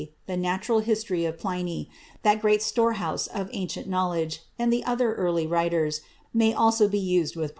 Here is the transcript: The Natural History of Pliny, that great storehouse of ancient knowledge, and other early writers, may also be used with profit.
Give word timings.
The 0.25 0.35
Natural 0.35 0.79
History 0.79 1.25
of 1.25 1.37
Pliny, 1.37 1.87
that 2.23 2.41
great 2.41 2.63
storehouse 2.63 3.27
of 3.27 3.51
ancient 3.53 3.87
knowledge, 3.87 4.41
and 4.57 4.73
other 4.83 5.13
early 5.13 5.45
writers, 5.45 6.01
may 6.33 6.55
also 6.55 6.87
be 6.87 6.97
used 6.97 7.35
with 7.35 7.41
profit. 7.41 7.49